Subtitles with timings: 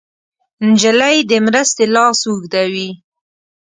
[0.69, 2.89] نجلۍ د مرستې لاس اوږدوي.